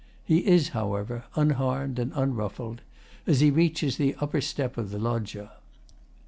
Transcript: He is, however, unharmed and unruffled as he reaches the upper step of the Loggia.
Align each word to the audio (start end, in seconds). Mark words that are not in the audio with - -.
He 0.25 0.39
is, 0.47 0.69
however, 0.69 1.25
unharmed 1.35 1.99
and 1.99 2.11
unruffled 2.15 2.81
as 3.27 3.39
he 3.39 3.51
reaches 3.51 3.97
the 3.97 4.15
upper 4.19 4.41
step 4.41 4.75
of 4.75 4.89
the 4.89 4.97
Loggia. 4.97 5.51